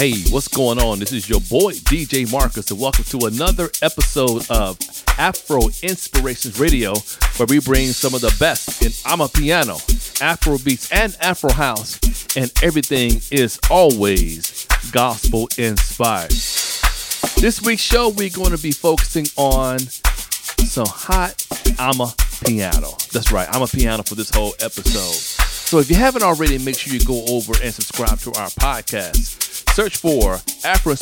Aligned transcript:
Hey, 0.00 0.14
what's 0.30 0.48
going 0.48 0.78
on? 0.78 0.98
This 0.98 1.12
is 1.12 1.28
your 1.28 1.40
boy 1.40 1.72
DJ 1.72 2.32
Marcus, 2.32 2.70
and 2.70 2.80
welcome 2.80 3.04
to 3.04 3.26
another 3.26 3.68
episode 3.82 4.50
of 4.50 4.78
Afro 5.18 5.64
Inspirations 5.82 6.58
Radio, 6.58 6.94
where 7.36 7.44
we 7.46 7.60
bring 7.60 7.88
some 7.88 8.14
of 8.14 8.22
the 8.22 8.34
best 8.40 8.80
in 8.80 8.92
Amapiano, 9.04 9.76
Afro 10.22 10.56
beats, 10.56 10.90
and 10.90 11.14
Afro 11.20 11.52
house, 11.52 12.00
and 12.34 12.50
everything 12.62 13.20
is 13.30 13.60
always 13.68 14.66
gospel 14.90 15.50
inspired. 15.58 16.30
This 16.30 17.60
week's 17.62 17.82
show, 17.82 18.08
we're 18.08 18.30
going 18.30 18.56
to 18.56 18.62
be 18.62 18.72
focusing 18.72 19.26
on 19.36 19.80
some 19.80 20.86
hot 20.88 21.46
Ama 21.78 22.14
piano. 22.46 22.96
That's 23.12 23.30
right, 23.30 23.48
Amapiano 23.48 24.08
for 24.08 24.14
this 24.14 24.30
whole 24.30 24.54
episode. 24.60 25.39
So 25.70 25.78
if 25.78 25.88
you 25.88 25.94
haven't 25.94 26.24
already, 26.24 26.58
make 26.58 26.76
sure 26.76 26.92
you 26.92 26.98
go 26.98 27.24
over 27.28 27.52
and 27.62 27.72
subscribe 27.72 28.18
to 28.22 28.30
our 28.40 28.48
podcast. 28.48 29.70
Search 29.72 29.98
for 29.98 30.40
Afro, 30.64 30.94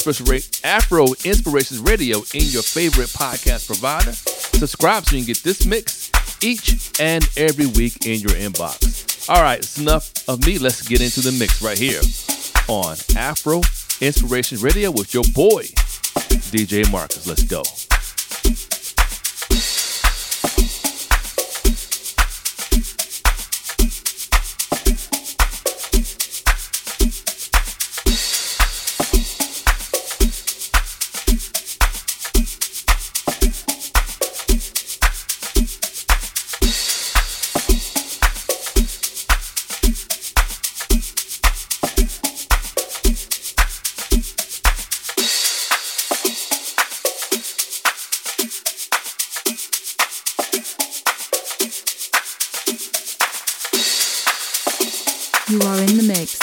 Afro 0.62 1.06
Inspirations 1.24 1.80
Radio 1.80 2.18
in 2.34 2.42
your 2.42 2.62
favorite 2.62 3.08
podcast 3.08 3.66
provider. 3.66 4.12
Subscribe 4.12 5.06
so 5.06 5.16
you 5.16 5.22
can 5.22 5.28
get 5.28 5.42
this 5.42 5.64
mix 5.64 6.10
each 6.42 7.00
and 7.00 7.26
every 7.38 7.64
week 7.64 8.04
in 8.04 8.20
your 8.20 8.32
inbox. 8.32 9.30
All 9.30 9.40
right, 9.40 9.58
it's 9.58 9.78
enough 9.78 10.12
of 10.28 10.44
me. 10.44 10.58
Let's 10.58 10.86
get 10.86 11.00
into 11.00 11.22
the 11.22 11.32
mix 11.32 11.62
right 11.62 11.78
here 11.78 12.02
on 12.68 12.98
Afro 13.16 13.62
Inspirations 14.02 14.62
Radio 14.62 14.90
with 14.90 15.14
your 15.14 15.24
boy, 15.32 15.62
DJ 16.52 16.92
Marcus. 16.92 17.26
Let's 17.26 17.44
go. 17.44 17.62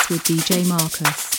With 0.09 0.23
DJ 0.23 0.67
Marcus. 0.67 1.34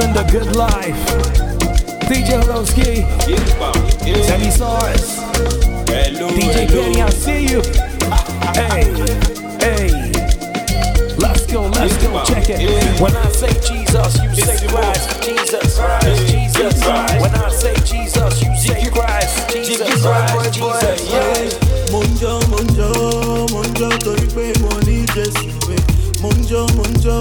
living 0.00 0.14
the 0.14 0.24
good 0.30 0.56
life. 0.56 0.96
DJ 2.08 2.40
Horowski, 2.42 3.04
Sammy 4.24 4.50
Sars, 4.50 5.18
DJ 5.86 6.68
Penny, 6.68 7.02
I 7.02 7.10
see 7.10 7.46
you. 7.46 7.60
hey, 8.56 8.84
hey, 9.60 10.12
let's 11.18 11.46
go, 11.46 11.62
let's 11.68 11.96
go, 12.02 12.24
check 12.24 12.48
it. 12.48 13.00
When 13.00 13.14
I 13.14 13.28
say 13.30 13.52
Jesus, 13.60 14.22
you 14.22 14.34
say 14.34 14.66
Christ, 14.68 15.22
Jesus, 15.22 15.78
Christ, 15.78 16.26
Jesus. 16.28 16.84
When 17.20 17.34
I 17.34 17.48
say 17.50 17.74
Jesus, 17.84 18.42
you 18.42 18.56
say 18.56 18.90
Christ, 18.90 19.50
Jesus, 19.54 20.02
Christ, 20.02 20.54
Jesus. 20.54 21.90
Mo 21.92 22.00
ń 22.02 22.10
jọ́ 22.20 22.38
mo 22.50 22.58
ń 22.62 22.68
jọ́ 22.76 23.50
mo 23.52 23.62
ń 23.62 23.70
jọ́ 23.78 24.00
mo 26.22 26.28
ń 26.36 26.40
jó 26.48 26.66
mo 26.76 26.84
ń 26.84 26.94
jó 27.04 27.16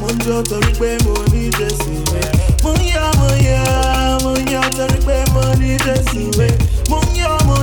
mo 0.00 0.08
ń 0.14 0.18
jó 0.26 0.36
torí 0.42 0.72
pé 0.78 0.90
mo 1.04 1.14
ní 1.32 1.50
jésù 1.58 1.92
rẹ. 2.12 2.24
Mo 2.62 2.72
ń 2.78 2.82
yọ 2.94 3.04
mo 3.18 3.28
yọ 3.48 3.62
mo 4.22 4.32
ń 4.38 4.46
yọ 4.54 4.62
torí 4.76 4.98
pé 5.06 5.16
mo 5.34 5.42
ní 5.60 5.70
jésù 5.84 6.22
rẹ. 6.38 6.50
Mo 6.90 6.98
ń 7.02 7.18
mo 7.46 7.56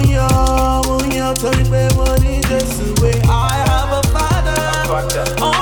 mo 0.88 0.96
ń 1.00 1.12
torí 1.42 1.64
pé 1.72 1.82
mo 1.96 2.06
ní 2.24 2.34
jésù 2.50 2.86
rẹ. 3.04 3.14
I 3.24 3.56
have 3.68 3.92
a 4.00 4.02
father. 4.14 5.55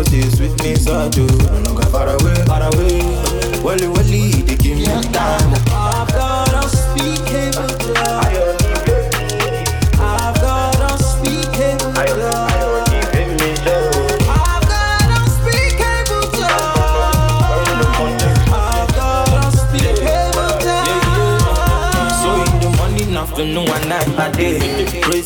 all 0.00 0.10
this 0.10 0.40
with 0.40 0.56
me, 0.62 0.74
so 0.76 0.98
I 0.98 1.08
do. 1.08 1.26
Far 1.90 2.08
away, 2.08 2.34
far 2.46 2.62
away. 2.62 3.00
Wally, 3.62 3.88
wally, 3.88 4.42
they 4.42 4.56
give 4.56 4.78
me 4.78 4.84
time. 5.12 5.49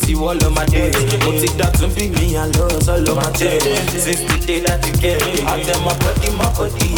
You 0.02 0.18
all 0.24 0.36
of 0.36 0.52
my 0.52 0.66
days. 0.66 0.94
Mo 1.24 1.32
ti 1.38 1.48
dá 1.56 1.70
tún 1.78 1.90
bí 1.94 2.08
mi 2.10 2.34
àlọ́ 2.36 2.66
sọ́lọ́ 2.86 3.14
máa 3.14 3.30
jẹ́. 3.38 3.60
Since 4.04 4.22
the 4.28 4.36
day 4.46 4.60
that 4.66 4.84
you 4.86 4.92
get 5.00 5.18
me, 5.24 5.40
I 5.46 5.62
tell 5.62 5.80
my 5.86 5.94
body, 6.02 6.30
my 6.38 6.46
body. 6.56 6.88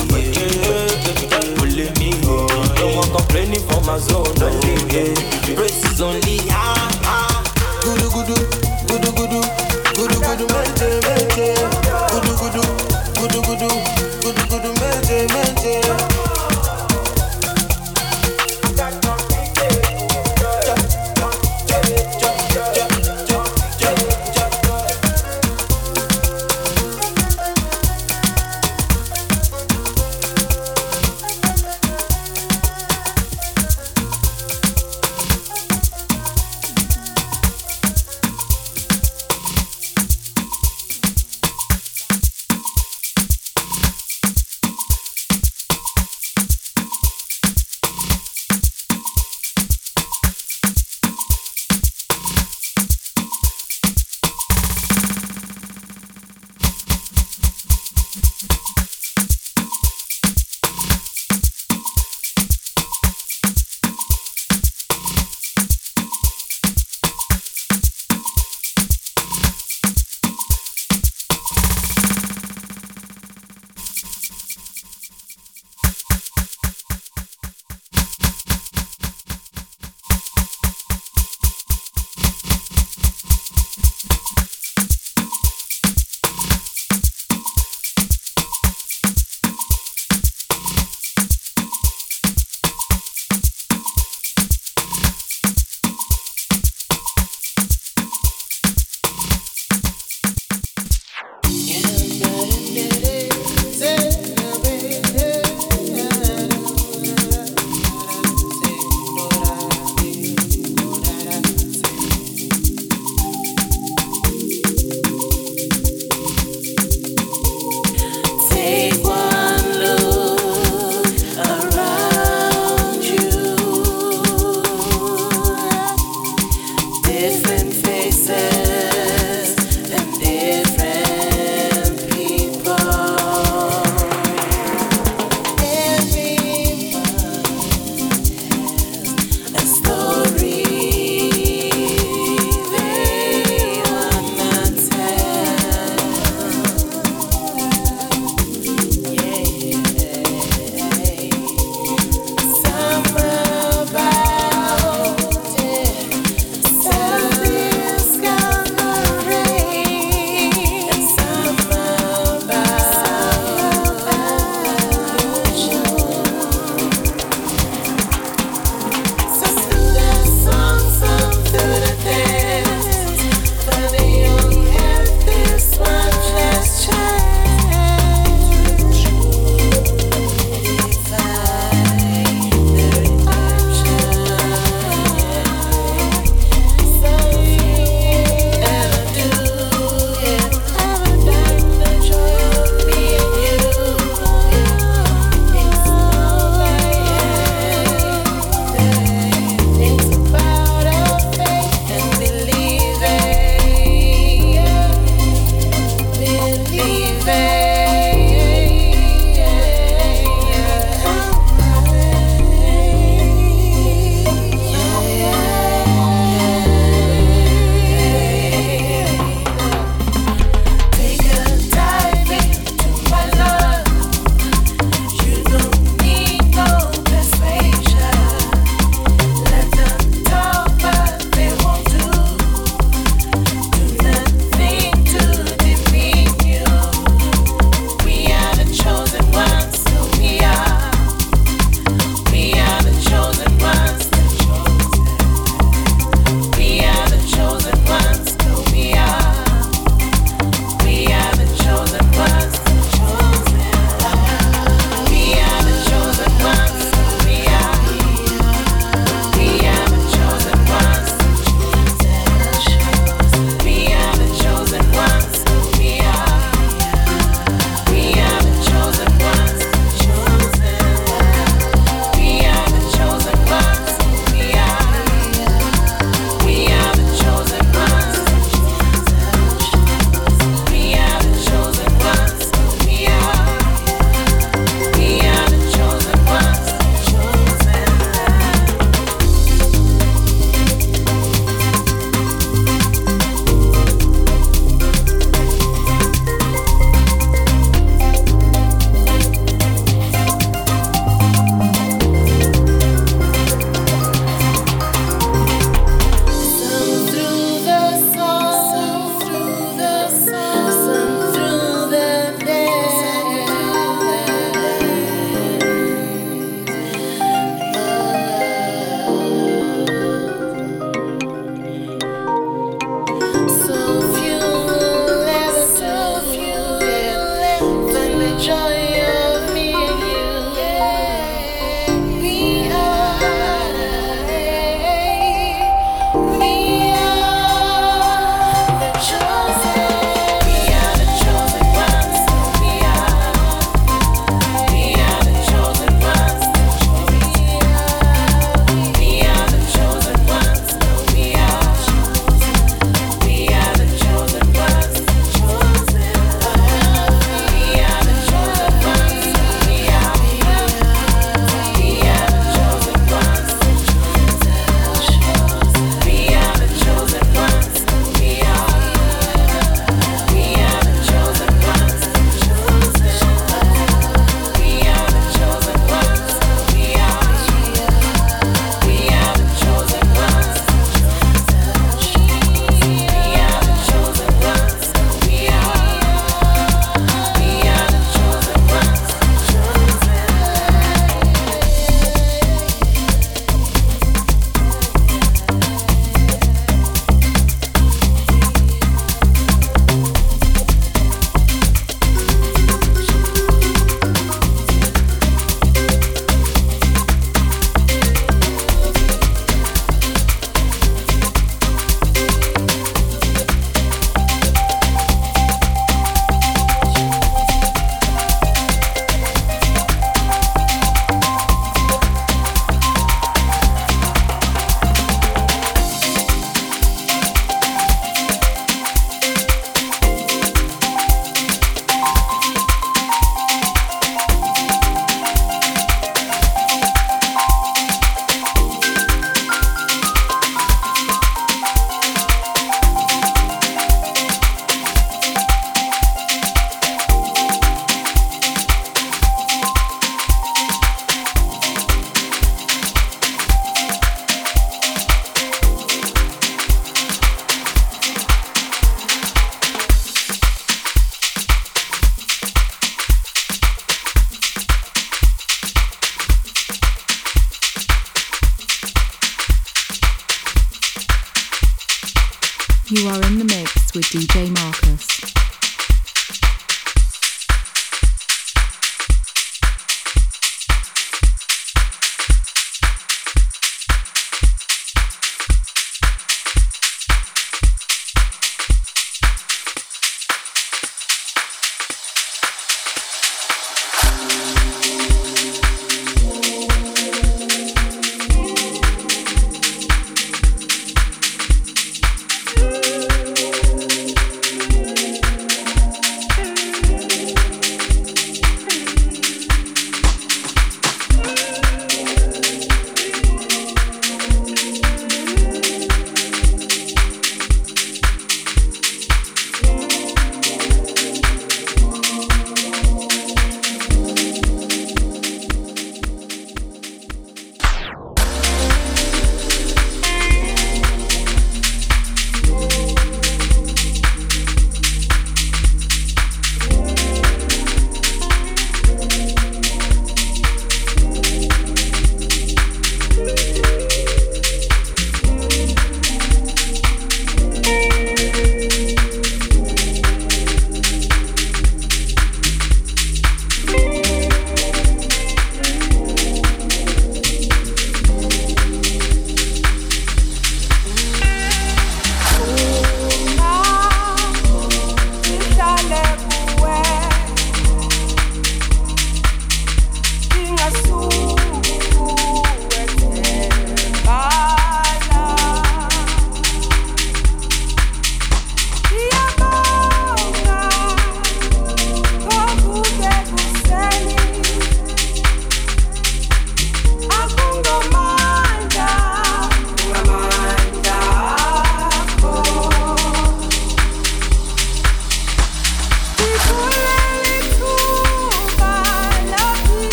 Pulling 1.57 1.93
me, 2.01 2.11
no 2.25 2.87
more 2.95 3.09
complaining 3.15 3.63
for 3.69 3.81
my 3.85 3.99
zone. 3.99 4.35
No, 4.41 4.49
yeah. 4.93 5.55
Praise 5.57 5.85
is 5.93 6.01
only 6.01 6.39
ah 6.51 6.91
ah. 7.05 7.43
Gudu 7.85 8.09
gudu, 8.15 8.37
gudu 8.89 9.11
gudu, 9.19 9.41
gudu 9.97 10.17
gudu 10.27 10.47
mente 10.55 10.89
mente. 11.05 11.66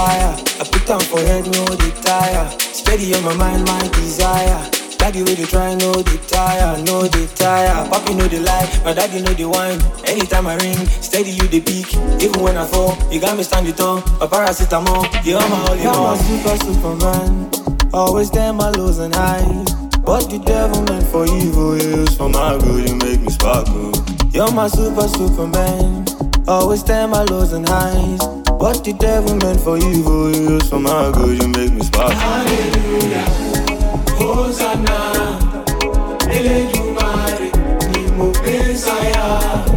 Fire. 0.00 0.34
I 0.60 0.64
put 0.64 0.86
down 0.86 1.00
for 1.00 1.20
head, 1.20 1.44
no 1.44 1.64
the 1.64 1.90
tire. 2.02 2.48
Steady 2.58 3.14
on 3.14 3.24
my 3.24 3.34
mind, 3.34 3.64
my 3.66 3.80
desire. 3.94 4.60
Daddy 4.98 5.22
with 5.22 5.38
the 5.38 5.46
try, 5.46 5.74
no 5.76 5.92
the 5.92 6.16
tire, 6.28 6.76
no 6.84 7.02
the 7.02 7.26
tire. 7.34 7.88
Papi 7.88 8.16
know 8.16 8.28
the 8.28 8.40
lie, 8.40 8.68
my 8.84 8.92
daddy 8.92 9.22
know 9.22 9.32
the 9.32 9.48
wine. 9.48 9.80
Anytime 10.04 10.46
I 10.46 10.56
ring, 10.56 10.76
steady 11.00 11.30
you 11.30 11.46
the 11.48 11.60
peak. 11.60 11.94
Even 12.20 12.42
when 12.42 12.56
I 12.56 12.66
fall, 12.66 12.96
you 13.10 13.20
got 13.20 13.36
me 13.36 13.42
standing 13.42 13.74
tall. 13.74 13.96
My 14.20 14.26
paracetamol, 14.26 15.08
you 15.24 15.36
are 15.36 15.48
my 15.48 15.60
only 15.70 15.86
one. 15.86 16.18
super 16.28 16.56
superman. 16.64 17.50
Always 17.92 18.30
there 18.30 18.52
my 18.52 18.70
lows 18.70 18.98
and 18.98 19.14
highs. 19.14 19.72
What 20.04 20.28
the 20.30 20.38
devil 20.38 20.82
meant 20.82 21.06
for 21.06 21.24
evil 21.24 21.72
is 21.72 22.16
for 22.16 22.28
my 22.28 22.58
good. 22.58 22.88
You 22.88 22.96
make 22.96 23.20
me 23.20 23.30
sparkle. 23.30 23.92
You're 24.32 24.52
my 24.52 24.68
super 24.68 25.08
superman. 25.08 26.04
Always 26.50 26.80
stand 26.80 27.12
my 27.12 27.22
lows 27.22 27.52
and 27.52 27.64
highs. 27.68 28.18
What 28.58 28.82
the 28.82 28.92
devil 28.92 29.36
meant 29.36 29.60
for 29.60 29.76
evil 29.78 30.26
is 30.34 30.68
for 30.68 30.80
my 30.80 31.12
good. 31.12 31.40
You 31.40 31.46
make 31.46 31.72
me 31.72 31.80
sparkle. 31.82 32.10
Hallelujah. 32.18 33.24
Hosanna. 34.18 35.38
Eledumare. 36.26 37.52
Ni 37.92 38.10
mo 38.16 38.32
Messiah. 38.42 39.69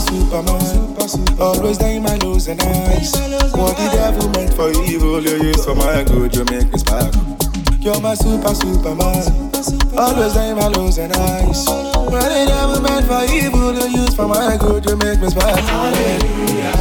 Super, 0.00 0.42
superman. 0.42 0.60
Super, 0.60 1.08
super. 1.08 1.42
Always 1.42 1.78
there 1.78 1.96
in 1.96 2.02
my 2.02 2.16
lows 2.16 2.48
and 2.48 2.60
highs. 2.62 3.12
What 3.52 3.76
the 3.76 3.88
devil 3.92 4.28
meant 4.30 4.54
for 4.54 4.70
evil, 4.84 5.20
you 5.20 5.42
use 5.44 5.64
for 5.64 5.74
my 5.74 6.04
good, 6.04 6.34
you 6.34 6.44
make 6.46 6.72
me 6.72 6.78
sparkle. 6.78 7.36
You're 7.80 8.00
my 8.00 8.14
super, 8.14 8.54
superman. 8.54 9.52
Always 9.96 10.34
there 10.34 10.52
in 10.52 10.56
my 10.56 10.68
lows 10.68 10.98
and 10.98 11.14
highs. 11.14 11.66
What 11.66 12.28
the 12.28 12.44
devil 12.46 12.80
meant 12.80 13.06
for 13.06 13.24
evil, 13.32 13.74
you 13.74 14.00
use 14.02 14.14
for 14.14 14.28
my 14.28 14.56
good, 14.56 14.84
you 14.86 14.96
make 14.96 15.20
me 15.20 15.28
sparkle. 15.28 15.62
Hallelujah. 15.62 16.72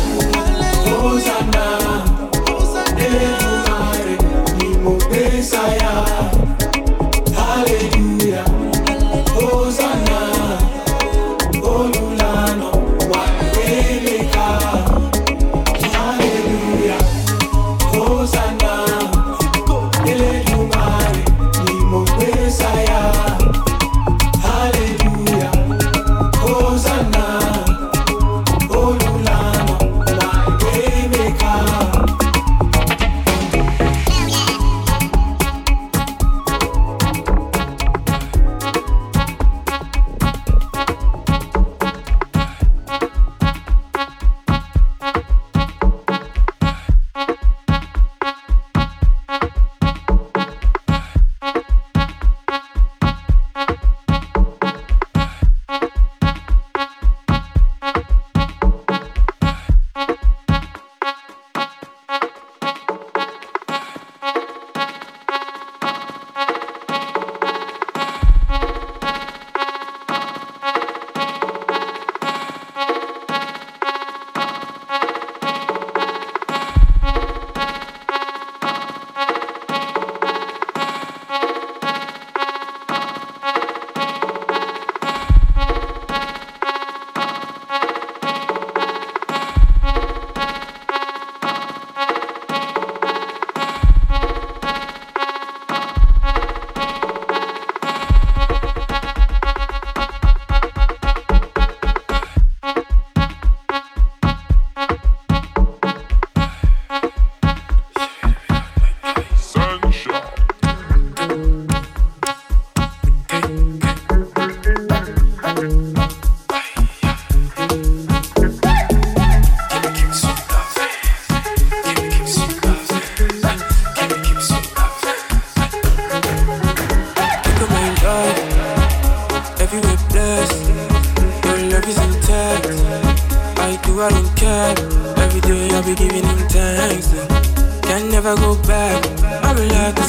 Hosanna. 0.87 1.65
Eledumare. 2.97 4.17
Ni 4.57 4.77
mo 4.77 4.97
Messiah. 5.09 5.90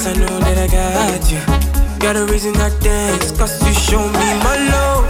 I 0.04 0.14
know 0.14 0.40
that 0.40 0.58
I 0.58 0.66
got 0.66 1.30
you. 1.30 1.38
Got 2.00 2.16
a 2.16 2.26
reason 2.26 2.56
I 2.56 2.70
dance, 2.80 3.30
cause 3.38 3.64
you 3.64 3.72
show 3.72 4.00
me 4.00 4.34
my 4.42 4.56
love. 4.72 5.06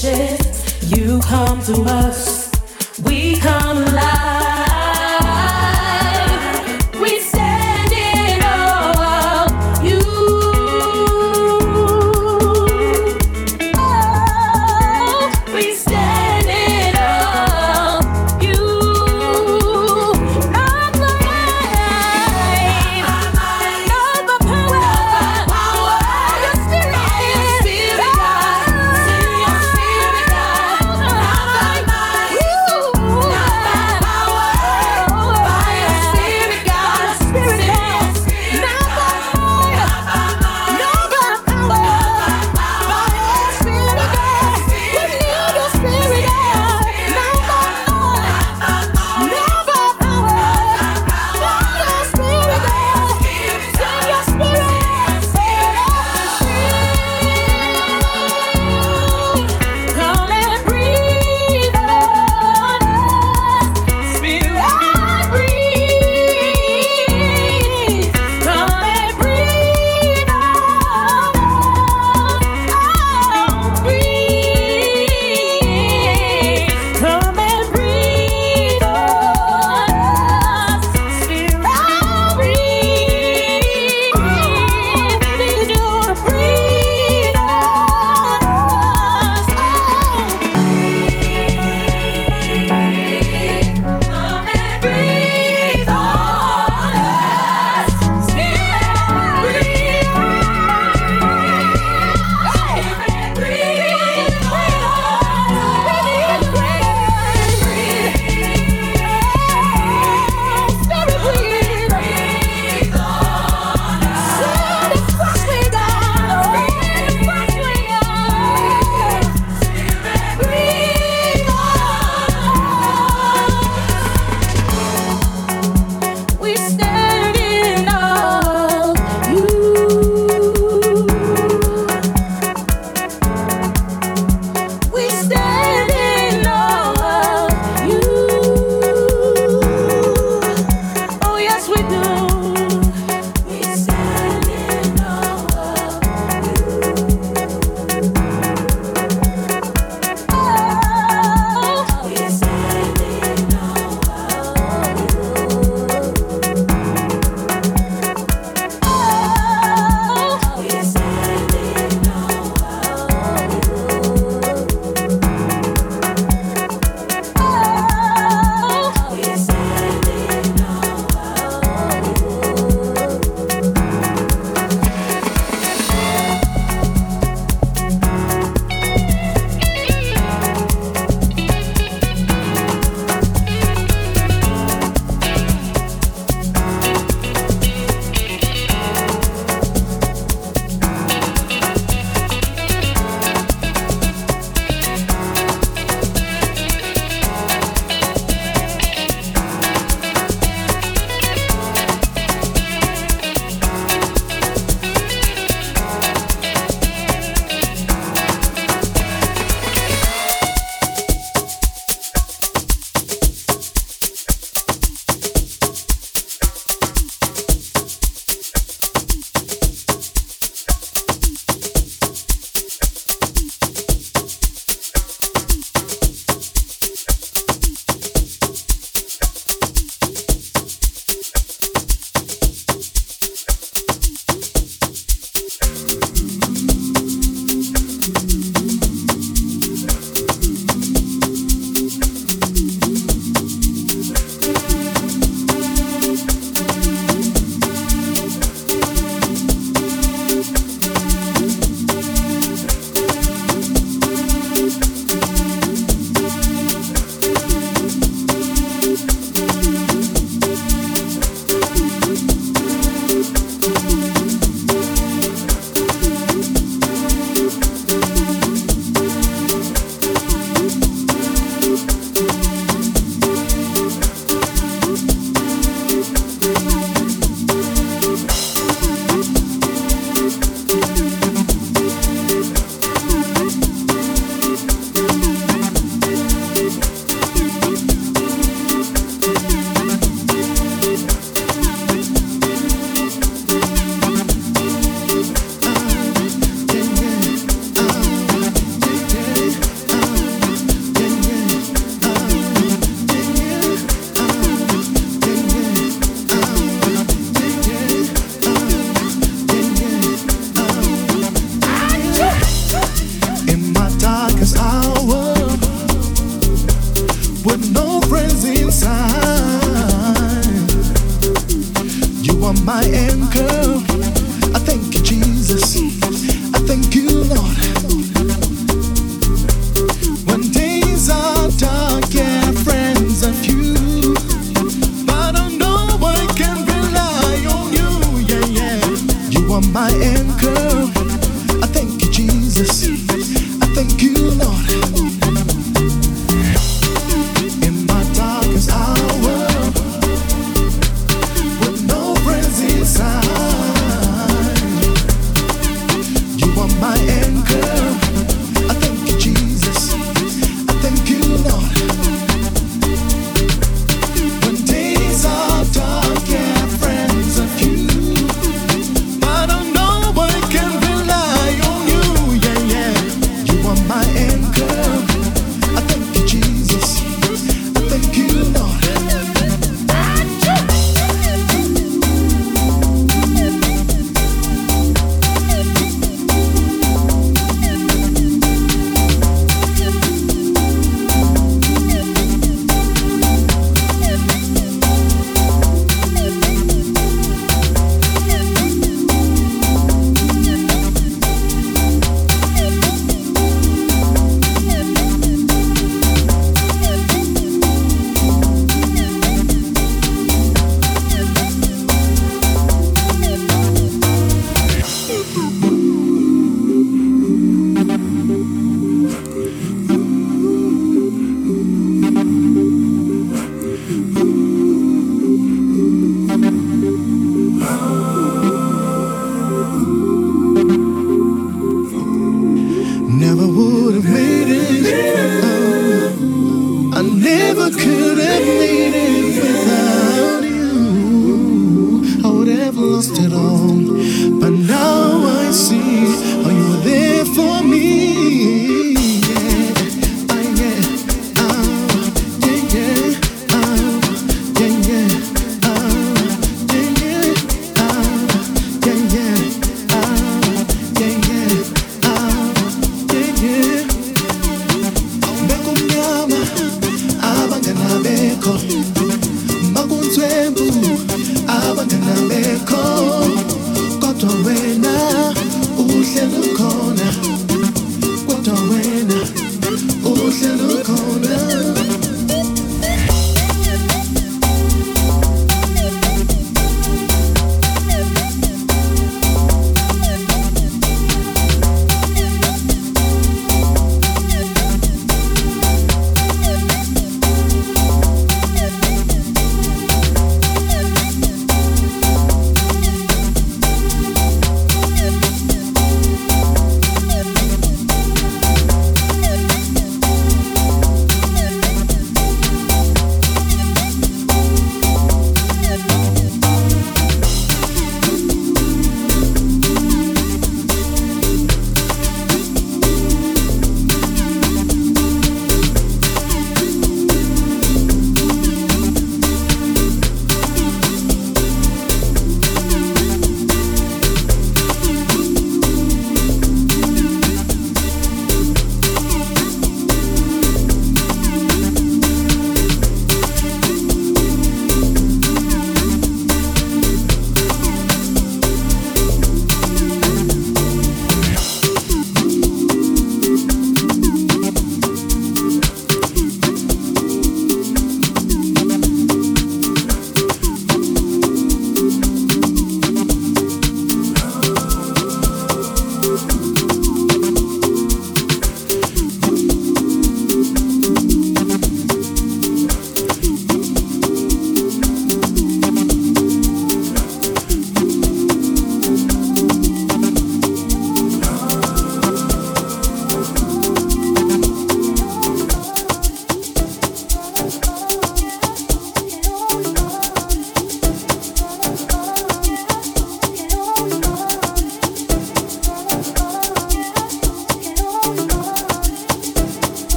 You 0.00 1.18
come 1.22 1.60
to 1.62 1.82
us, 1.82 2.37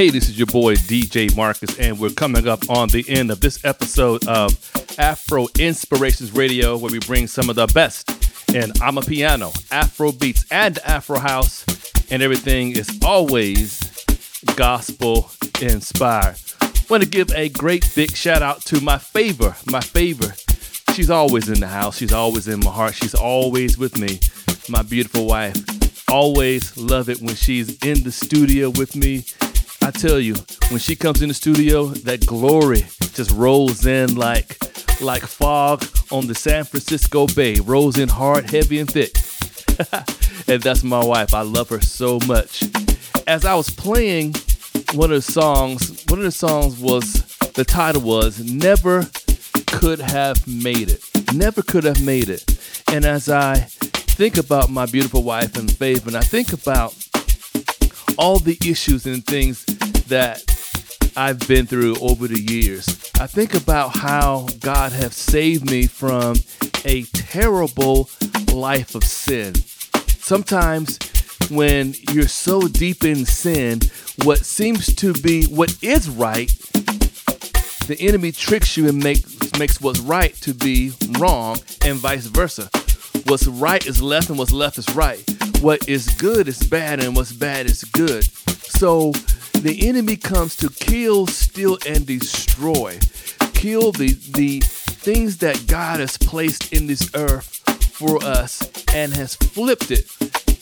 Hey, 0.00 0.08
this 0.08 0.30
is 0.30 0.38
your 0.38 0.46
boy 0.46 0.76
DJ 0.76 1.36
Marcus, 1.36 1.78
and 1.78 1.98
we're 1.98 2.08
coming 2.08 2.48
up 2.48 2.70
on 2.70 2.88
the 2.88 3.04
end 3.06 3.30
of 3.30 3.42
this 3.42 3.62
episode 3.66 4.26
of 4.26 4.58
Afro 4.98 5.48
Inspirations 5.58 6.32
Radio, 6.32 6.78
where 6.78 6.90
we 6.90 7.00
bring 7.00 7.26
some 7.26 7.50
of 7.50 7.56
the 7.56 7.66
best 7.66 8.08
in 8.54 8.70
Amapiano, 8.80 9.54
Afro 9.70 10.10
beats, 10.10 10.46
and 10.50 10.78
Afro 10.86 11.18
house, 11.18 11.66
and 12.10 12.22
everything 12.22 12.70
is 12.70 12.98
always 13.04 13.78
gospel 14.56 15.30
inspired. 15.60 16.36
Want 16.88 17.02
to 17.02 17.08
give 17.08 17.30
a 17.34 17.50
great 17.50 17.92
big 17.94 18.16
shout 18.16 18.40
out 18.40 18.62
to 18.62 18.80
my 18.80 18.96
favor, 18.96 19.54
my 19.70 19.80
favor. 19.80 20.32
She's 20.94 21.10
always 21.10 21.50
in 21.50 21.60
the 21.60 21.68
house. 21.68 21.98
She's 21.98 22.14
always 22.14 22.48
in 22.48 22.60
my 22.60 22.70
heart. 22.70 22.94
She's 22.94 23.14
always 23.14 23.76
with 23.76 23.98
me. 23.98 24.18
My 24.66 24.80
beautiful 24.80 25.26
wife. 25.26 25.58
Always 26.08 26.74
love 26.78 27.10
it 27.10 27.20
when 27.20 27.34
she's 27.34 27.76
in 27.84 28.02
the 28.02 28.10
studio 28.10 28.70
with 28.70 28.96
me. 28.96 29.26
I 29.82 29.90
tell 29.90 30.20
you, 30.20 30.34
when 30.68 30.78
she 30.78 30.94
comes 30.94 31.22
in 31.22 31.28
the 31.28 31.34
studio, 31.34 31.86
that 31.86 32.26
glory 32.26 32.86
just 33.14 33.30
rolls 33.32 33.86
in 33.86 34.14
like 34.14 34.56
like 35.00 35.22
fog 35.22 35.84
on 36.10 36.26
the 36.26 36.34
San 36.34 36.64
Francisco 36.64 37.26
Bay, 37.26 37.60
rolls 37.60 37.98
in 37.98 38.08
hard, 38.08 38.50
heavy, 38.50 38.78
and 38.78 38.90
thick. 38.90 39.16
and 40.48 40.62
that's 40.62 40.82
my 40.82 41.02
wife. 41.02 41.32
I 41.32 41.42
love 41.42 41.70
her 41.70 41.80
so 41.80 42.18
much. 42.26 42.64
As 43.26 43.44
I 43.44 43.54
was 43.54 43.70
playing 43.70 44.34
one 44.92 45.10
of 45.10 45.24
the 45.24 45.32
songs, 45.32 46.04
one 46.08 46.18
of 46.18 46.24
the 46.24 46.32
songs 46.32 46.78
was 46.78 47.24
the 47.54 47.64
title 47.64 48.02
was 48.02 48.38
Never 48.40 49.08
Could 49.66 50.00
Have 50.00 50.46
Made 50.46 50.90
It. 50.90 51.04
Never 51.32 51.62
could 51.62 51.84
have 51.84 52.04
made 52.04 52.28
it. 52.28 52.44
And 52.92 53.04
as 53.04 53.28
I 53.28 53.54
think 53.54 54.36
about 54.36 54.68
my 54.68 54.86
beautiful 54.86 55.22
wife 55.22 55.56
and 55.56 55.70
Faith, 55.70 56.06
and 56.06 56.16
I 56.16 56.20
think 56.20 56.52
about 56.52 56.94
all 58.20 58.38
the 58.38 58.58
issues 58.66 59.06
and 59.06 59.24
things 59.24 59.64
that 60.04 60.44
I've 61.16 61.40
been 61.48 61.64
through 61.64 61.96
over 62.00 62.28
the 62.28 62.38
years. 62.38 63.10
I 63.18 63.26
think 63.26 63.54
about 63.54 63.96
how 63.96 64.46
God 64.60 64.92
has 64.92 65.16
saved 65.16 65.70
me 65.70 65.86
from 65.86 66.36
a 66.84 67.04
terrible 67.04 68.10
life 68.52 68.94
of 68.94 69.04
sin. 69.04 69.54
Sometimes 70.06 70.98
when 71.50 71.94
you're 72.12 72.28
so 72.28 72.68
deep 72.68 73.04
in 73.04 73.24
sin, 73.24 73.80
what 74.24 74.44
seems 74.44 74.94
to 74.96 75.14
be 75.14 75.46
what 75.46 75.74
is 75.82 76.10
right, 76.10 76.50
the 77.86 77.96
enemy 78.00 78.32
tricks 78.32 78.76
you 78.76 78.86
and 78.86 79.02
makes 79.02 79.58
makes 79.58 79.80
what's 79.80 79.98
right 80.00 80.34
to 80.36 80.52
be 80.52 80.92
wrong 81.18 81.56
and 81.84 81.96
vice 81.96 82.26
versa. 82.26 82.70
What's 83.26 83.46
right 83.46 83.84
is 83.86 84.02
left 84.02 84.28
and 84.30 84.38
what's 84.38 84.52
left 84.52 84.78
is 84.78 84.94
right. 84.94 85.22
What 85.60 85.88
is 85.88 86.08
good 86.14 86.48
is 86.48 86.62
bad 86.62 87.02
and 87.02 87.14
what's 87.14 87.32
bad 87.32 87.66
is 87.66 87.84
good. 87.84 88.24
So 88.24 89.12
the 89.60 89.86
enemy 89.88 90.16
comes 90.16 90.56
to 90.56 90.70
kill, 90.70 91.26
steal, 91.26 91.78
and 91.86 92.06
destroy. 92.06 92.98
Kill 93.52 93.92
the 93.92 94.14
the 94.32 94.60
things 94.60 95.38
that 95.38 95.66
God 95.66 96.00
has 96.00 96.16
placed 96.18 96.72
in 96.72 96.86
this 96.86 97.10
earth 97.14 97.62
for 97.92 98.22
us 98.24 98.62
and 98.94 99.12
has 99.12 99.34
flipped 99.34 99.90
it. 99.90 100.10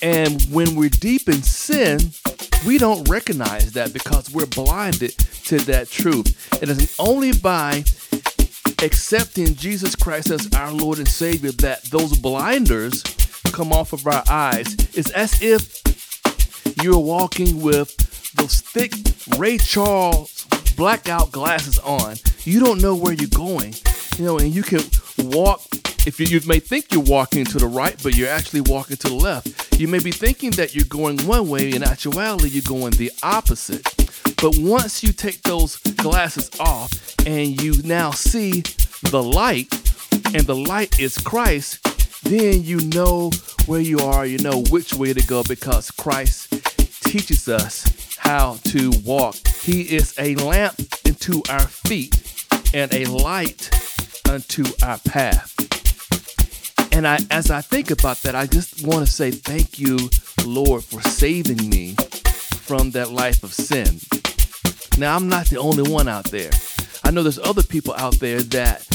And 0.02 0.42
when 0.50 0.74
we're 0.74 0.90
deep 0.90 1.28
in 1.28 1.42
sin, 1.42 1.98
we 2.66 2.78
don't 2.78 3.08
recognize 3.08 3.72
that 3.72 3.92
because 3.92 4.30
we're 4.30 4.46
blinded 4.46 5.10
to 5.44 5.58
that 5.58 5.88
truth. 5.90 6.62
It 6.62 6.68
is 6.68 6.94
only 6.98 7.32
by 7.32 7.84
accepting 8.82 9.54
Jesus 9.54 9.96
Christ 9.96 10.30
as 10.30 10.48
our 10.54 10.72
Lord 10.72 10.98
and 10.98 11.08
Savior 11.08 11.50
that 11.52 11.82
those 11.84 12.16
blinders 12.16 13.02
come 13.52 13.72
off 13.72 13.92
of 13.92 14.06
our 14.06 14.22
eyes. 14.28 14.74
It's 14.96 15.10
as 15.10 15.42
if 15.42 15.82
you're 16.82 16.98
walking 16.98 17.60
with 17.60 17.96
those 18.34 18.60
thick 18.60 18.92
Ray 19.36 19.58
Charles 19.58 20.46
blackout 20.76 21.32
glasses 21.32 21.78
on. 21.80 22.14
You 22.44 22.60
don't 22.60 22.80
know 22.80 22.94
where 22.94 23.12
you're 23.12 23.28
going, 23.28 23.74
you 24.16 24.24
know, 24.24 24.38
and 24.38 24.54
you 24.54 24.62
can 24.62 24.80
walk. 25.18 25.62
If 26.06 26.20
you, 26.20 26.26
you 26.26 26.40
may 26.46 26.60
think 26.60 26.92
you're 26.92 27.02
walking 27.02 27.44
to 27.46 27.58
the 27.58 27.66
right, 27.66 28.00
but 28.02 28.16
you're 28.16 28.28
actually 28.28 28.62
walking 28.62 28.96
to 28.96 29.08
the 29.08 29.14
left. 29.14 29.78
You 29.78 29.88
may 29.88 29.98
be 29.98 30.12
thinking 30.12 30.52
that 30.52 30.74
you're 30.74 30.86
going 30.86 31.18
one 31.26 31.48
way, 31.48 31.72
in 31.72 31.82
actuality, 31.82 32.48
you're 32.48 32.62
going 32.62 32.92
the 32.92 33.10
opposite. 33.22 33.97
But 34.40 34.56
once 34.58 35.02
you 35.02 35.12
take 35.12 35.42
those 35.42 35.76
glasses 35.76 36.50
off 36.60 36.92
and 37.26 37.60
you 37.60 37.82
now 37.82 38.10
see 38.10 38.62
the 39.10 39.22
light, 39.22 39.72
and 40.34 40.46
the 40.46 40.54
light 40.54 41.00
is 41.00 41.18
Christ, 41.18 41.82
then 42.24 42.62
you 42.62 42.80
know 42.80 43.30
where 43.66 43.80
you 43.80 43.98
are, 44.00 44.26
you 44.26 44.38
know 44.38 44.62
which 44.70 44.94
way 44.94 45.12
to 45.12 45.26
go 45.26 45.42
because 45.42 45.90
Christ 45.90 46.50
teaches 47.04 47.48
us 47.48 48.16
how 48.18 48.58
to 48.64 48.90
walk. 49.04 49.36
He 49.62 49.82
is 49.82 50.14
a 50.18 50.34
lamp 50.36 50.78
into 51.04 51.42
our 51.48 51.66
feet 51.66 52.14
and 52.74 52.92
a 52.92 53.06
light 53.06 53.70
unto 54.28 54.64
our 54.82 54.98
path. 54.98 55.54
And 56.92 57.06
I 57.06 57.18
as 57.30 57.50
I 57.50 57.60
think 57.60 57.90
about 57.90 58.18
that, 58.22 58.34
I 58.34 58.46
just 58.46 58.86
want 58.86 59.06
to 59.06 59.12
say 59.12 59.30
thank 59.30 59.78
you, 59.78 60.10
Lord, 60.44 60.84
for 60.84 61.00
saving 61.02 61.68
me 61.70 61.96
from 62.68 62.90
that 62.90 63.10
life 63.10 63.42
of 63.42 63.54
sin. 63.54 63.98
Now, 64.98 65.16
I'm 65.16 65.26
not 65.26 65.46
the 65.46 65.56
only 65.56 65.90
one 65.90 66.06
out 66.06 66.26
there. 66.26 66.50
I 67.02 67.10
know 67.10 67.22
there's 67.22 67.38
other 67.38 67.62
people 67.62 67.94
out 67.94 68.16
there 68.16 68.42
that 68.42 68.86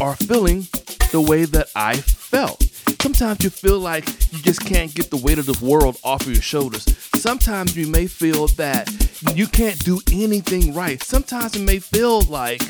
are 0.00 0.16
feeling 0.16 0.66
the 1.12 1.24
way 1.24 1.44
that 1.44 1.68
I 1.76 1.98
felt. 1.98 2.60
Sometimes 3.00 3.44
you 3.44 3.50
feel 3.50 3.78
like 3.78 4.08
you 4.32 4.42
just 4.42 4.66
can't 4.66 4.92
get 4.92 5.08
the 5.08 5.18
weight 5.18 5.38
of 5.38 5.46
the 5.46 5.64
world 5.64 5.98
off 6.02 6.22
of 6.22 6.32
your 6.32 6.42
shoulders. 6.42 6.84
Sometimes 7.14 7.76
you 7.76 7.86
may 7.86 8.08
feel 8.08 8.48
that 8.58 8.90
you 9.36 9.46
can't 9.46 9.78
do 9.84 10.00
anything 10.10 10.74
right. 10.74 11.00
Sometimes 11.00 11.54
it 11.54 11.62
may 11.62 11.78
feel 11.78 12.22
like 12.22 12.60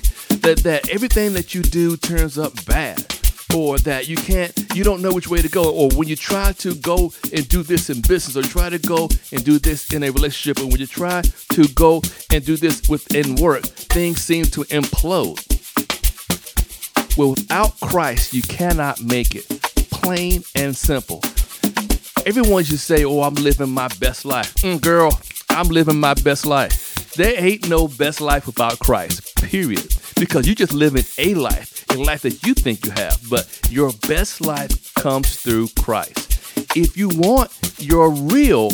that 0.42 0.58
that 0.64 0.90
everything 0.90 1.32
that 1.32 1.54
you 1.54 1.62
do 1.62 1.96
turns 1.96 2.36
up 2.36 2.52
bad 2.66 3.19
or 3.54 3.78
that. 3.78 4.08
You 4.08 4.16
can't 4.16 4.52
you 4.74 4.84
don't 4.84 5.02
know 5.02 5.12
which 5.12 5.28
way 5.28 5.42
to 5.42 5.48
go. 5.48 5.72
Or 5.72 5.88
when 5.94 6.08
you 6.08 6.16
try 6.16 6.52
to 6.52 6.74
go 6.76 7.12
and 7.32 7.48
do 7.48 7.62
this 7.62 7.90
in 7.90 8.00
business 8.02 8.36
or 8.36 8.42
try 8.42 8.68
to 8.68 8.78
go 8.78 9.08
and 9.32 9.44
do 9.44 9.58
this 9.58 9.92
in 9.92 10.02
a 10.02 10.10
relationship 10.10 10.62
or 10.62 10.68
when 10.68 10.78
you 10.80 10.86
try 10.86 11.22
to 11.22 11.68
go 11.74 12.02
and 12.32 12.44
do 12.44 12.56
this 12.56 12.88
within 12.88 13.36
work 13.36 13.62
things 13.64 14.20
seem 14.22 14.44
to 14.46 14.64
implode. 14.64 15.38
Without 17.16 17.78
christ 17.80 18.32
you 18.32 18.42
cannot 18.42 19.02
make 19.02 19.34
it. 19.34 19.46
Plain 19.90 20.42
and 20.54 20.76
simple. 20.76 21.20
Everyone 22.26 22.64
should 22.64 22.78
say 22.78 23.04
oh 23.04 23.22
i'm 23.22 23.34
living 23.34 23.70
my 23.70 23.88
best 23.98 24.24
life. 24.24 24.54
Mm, 24.56 24.80
girl 24.80 25.18
i'm 25.50 25.68
living 25.68 25.98
my 25.98 26.14
best 26.14 26.46
life 26.46 26.99
there 27.16 27.34
ain't 27.42 27.68
no 27.68 27.88
best 27.88 28.20
life 28.20 28.46
without 28.46 28.78
christ 28.78 29.36
period 29.42 29.86
because 30.18 30.46
you 30.46 30.54
just 30.54 30.72
living 30.72 31.04
a 31.18 31.34
life 31.34 31.80
a 31.90 31.98
life 31.98 32.22
that 32.22 32.44
you 32.44 32.54
think 32.54 32.84
you 32.84 32.92
have, 32.92 33.20
but 33.28 33.60
your 33.68 33.92
best 34.08 34.40
life 34.40 34.94
comes 34.94 35.36
through 35.36 35.68
Christ. 35.80 36.26
if 36.76 36.96
you 36.96 37.08
want 37.08 37.50
your 37.78 38.10
real 38.10 38.70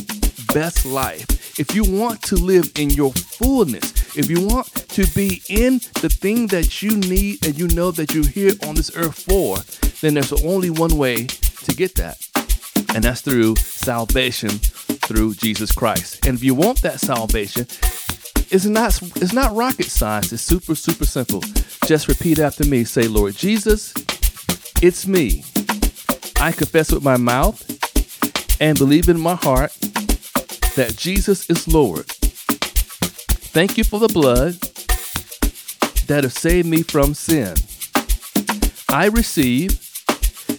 best 0.53 0.85
life, 0.85 1.59
if 1.59 1.75
you 1.75 1.83
want 1.85 2.21
to 2.23 2.35
live 2.35 2.71
in 2.77 2.91
your 2.91 3.13
fullness, 3.13 4.17
if 4.17 4.29
you 4.29 4.47
want 4.47 4.67
to 4.67 5.07
be 5.15 5.43
in 5.49 5.79
the 6.03 6.11
thing 6.11 6.47
that 6.49 6.83
you 6.83 6.97
need 6.97 7.45
and 7.47 7.59
you 7.59 7.69
know 7.69 7.91
that 7.91 8.13
you're 8.13 8.27
here 8.27 8.53
on 8.67 8.75
this 8.75 8.95
earth 8.97 9.23
for, 9.23 9.57
then 10.01 10.15
there's 10.15 10.33
only 10.45 10.69
one 10.69 10.99
way 10.99 11.25
to 11.25 11.75
get 11.75 11.95
that. 11.95 12.19
And 12.95 13.05
that's 13.05 13.23
through 13.23 13.57
salvation 13.57 14.51
through 14.51 15.35
Jesus 15.35 15.73
Christ. 15.73 16.27
And 16.27 16.37
if 16.37 16.45
you 16.45 16.55
want 16.55 16.83
that 16.83 17.01
salvation, 17.01 17.67
it's 18.51 18.65
not 18.65 19.01
it's 19.17 19.33
not 19.33 19.55
rocket 19.55 19.87
science. 19.87 20.33
It's 20.33 20.43
super 20.43 20.75
super 20.75 21.05
simple. 21.05 21.41
Just 21.87 22.09
repeat 22.09 22.39
after 22.39 22.65
me. 22.65 22.85
Say, 22.85 23.09
"Lord 23.09 23.35
Jesus, 23.35 23.93
it's 24.83 25.07
me. 25.07 25.45
I 26.41 26.53
confess 26.53 26.93
with 26.93 27.03
my 27.03 27.17
mouth 27.17 27.63
and 28.61 28.79
believe 28.79 29.09
in 29.09 29.21
my 29.21 29.35
heart 29.35 29.73
that 30.77 30.95
Jesus 30.97 31.49
is 31.49 31.67
Lord. 31.67 32.07
Thank 33.57 33.79
you 33.79 33.85
for 33.85 33.99
the 33.99 34.09
blood 34.09 34.55
that 36.07 36.25
has 36.25 36.35
saved 36.35 36.69
me 36.69 36.83
from 36.83 37.15
sin. 37.15 37.55
I 38.91 39.07
receive 39.07 39.71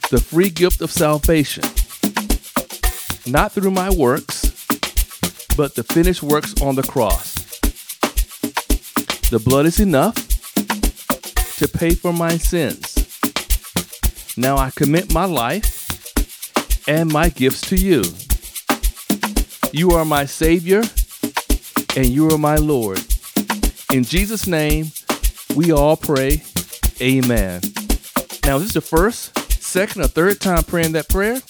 the 0.09 0.19
free 0.19 0.49
gift 0.49 0.81
of 0.81 0.91
salvation, 0.91 1.63
not 3.25 3.51
through 3.51 3.71
my 3.71 3.89
works, 3.89 4.41
but 5.55 5.75
the 5.75 5.83
finished 5.83 6.23
works 6.23 6.59
on 6.61 6.75
the 6.75 6.83
cross. 6.83 7.36
The 9.29 9.39
blood 9.39 9.65
is 9.65 9.81
enough 9.81 10.15
to 11.57 11.67
pay 11.67 11.89
for 11.89 12.13
my 12.13 12.37
sins. 12.37 12.95
Now 14.37 14.55
I 14.55 14.69
commit 14.69 15.13
my 15.13 15.25
life 15.25 16.87
and 16.87 17.11
my 17.11 17.27
gifts 17.27 17.59
to 17.69 17.75
you. 17.75 18.03
You 19.73 19.91
are 19.91 20.05
my 20.05 20.23
Savior 20.23 20.81
and 21.97 22.05
you 22.05 22.29
are 22.29 22.37
my 22.37 22.55
Lord. 22.55 23.03
In 23.91 24.05
Jesus' 24.05 24.47
name, 24.47 24.91
we 25.55 25.73
all 25.73 25.97
pray, 25.97 26.41
Amen. 27.01 27.59
Now, 28.45 28.55
if 28.55 28.61
this 28.61 28.67
is 28.69 28.73
the 28.75 28.81
first, 28.81 29.37
second, 29.61 30.03
or 30.03 30.07
third 30.07 30.39
time 30.39 30.63
praying 30.63 30.93
that 30.93 31.09
prayer, 31.09 31.41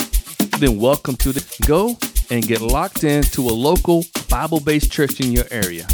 then 0.57 0.80
welcome 0.80 1.15
to 1.17 1.32
the 1.32 1.45
go 1.67 1.95
and 2.32 2.45
get 2.47 2.59
locked 2.59 3.03
in 3.03 3.21
to 3.21 3.41
a 3.41 3.53
local 3.53 4.03
Bible 4.30 4.61
based 4.61 4.91
church 4.91 5.19
in 5.19 5.32
your 5.32 5.45
area. 5.51 5.88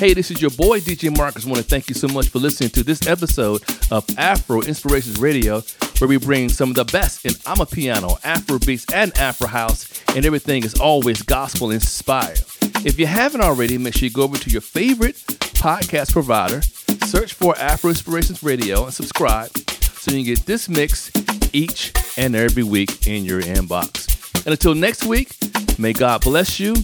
Hey, 0.00 0.14
this 0.14 0.30
is 0.30 0.40
your 0.40 0.50
boy 0.52 0.80
DJ 0.80 1.14
Marcus. 1.14 1.44
I 1.44 1.50
want 1.50 1.58
to 1.58 1.62
thank 1.62 1.90
you 1.90 1.94
so 1.94 2.08
much 2.08 2.30
for 2.30 2.38
listening 2.38 2.70
to 2.70 2.82
this 2.82 3.06
episode 3.06 3.62
of 3.90 4.02
Afro 4.16 4.62
Inspirations 4.62 5.20
Radio, 5.20 5.60
where 5.98 6.08
we 6.08 6.16
bring 6.16 6.48
some 6.48 6.70
of 6.70 6.76
the 6.76 6.86
best 6.86 7.26
in 7.26 7.32
Amapiano, 7.44 8.18
Afro 8.24 8.58
beats, 8.58 8.86
and 8.94 9.14
Afro 9.18 9.46
house, 9.46 10.02
and 10.16 10.24
everything 10.24 10.64
is 10.64 10.72
always 10.80 11.20
gospel 11.20 11.70
inspired. 11.70 12.40
If 12.82 12.98
you 12.98 13.04
haven't 13.04 13.42
already, 13.42 13.76
make 13.76 13.92
sure 13.92 14.06
you 14.06 14.10
go 14.10 14.22
over 14.22 14.38
to 14.38 14.48
your 14.48 14.62
favorite 14.62 15.16
podcast 15.16 16.12
provider, 16.12 16.62
search 17.04 17.34
for 17.34 17.54
Afro 17.58 17.90
Inspirations 17.90 18.42
Radio, 18.42 18.84
and 18.84 18.94
subscribe 18.94 19.54
so 19.54 20.12
you 20.12 20.24
can 20.24 20.34
get 20.34 20.46
this 20.46 20.66
mix 20.70 21.12
each 21.52 21.92
and 22.16 22.34
every 22.34 22.62
week 22.62 23.06
in 23.06 23.26
your 23.26 23.42
inbox. 23.42 24.44
And 24.46 24.52
until 24.52 24.74
next 24.74 25.04
week, 25.04 25.36
may 25.78 25.92
God 25.92 26.22
bless 26.22 26.58
you, 26.58 26.74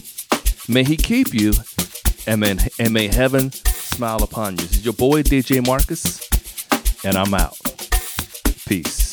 may 0.67 0.83
He 0.83 0.95
keep 0.95 1.33
you, 1.33 1.53
and 2.27 2.41
may, 2.41 2.57
and 2.77 2.93
may 2.93 3.07
heaven 3.07 3.51
smile 3.51 4.21
upon 4.21 4.57
you. 4.57 4.57
This 4.67 4.77
is 4.77 4.85
your 4.85 4.93
boy, 4.93 5.23
DJ 5.23 5.65
Marcus, 5.65 6.29
and 7.03 7.15
I'm 7.15 7.33
out. 7.33 7.57
Peace. 8.67 9.06